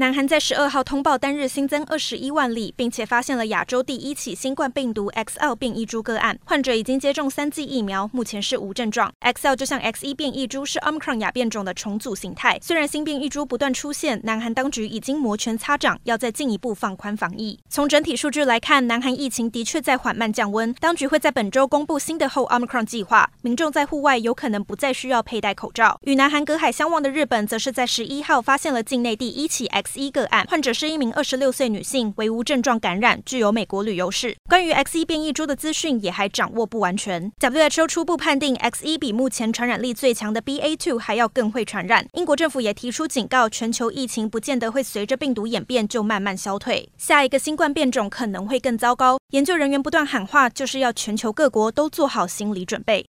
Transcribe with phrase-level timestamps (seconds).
[0.00, 6.38] 南韩在十二号通报单日新增二十一万例，并且发现了亚洲第一起新冠病毒 XL 变异株个案。
[6.44, 9.12] 患者已经接种三剂疫苗，目前是无症状。
[9.22, 12.60] XL 就像 X1 变异株是 Omicron 亚变种的重组形态。
[12.62, 17.58] 虽然新变异株不断出现，南韩当局已经摩拳擦掌，要再进一步放宽防疫。
[17.68, 20.72] 从整体数据来看，南韩疫情的确在缓慢降温。
[20.74, 25.98] 当局会在本周公布新的后 Omicron 计划，民众在户外有可能不再需要佩戴口罩。
[26.02, 29.87] 与南韩隔海相望的日本，则是在十一号发现了境内第一起 X。
[29.88, 34.36] X1 个案，患者是一名二十六岁女性，为无症状感染，具有美国旅游史。
[34.48, 37.32] 关于 X1 变异株的资讯也还掌握不完全。
[37.40, 42.06] WHO 初步判定 X1 比目前传染力最强的 BA2 还要更会传染。
[42.12, 49.18] 英国政府也提出警告，全球疫情不见得会随着病毒演变就慢慢消退，下一个新冠变种可能会更糟糕。
[49.30, 53.06] 研究人员不断喊话，就是要全球各国都做好心理准备。